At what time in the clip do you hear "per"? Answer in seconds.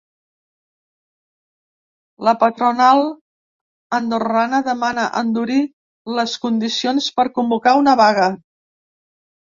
7.21-7.31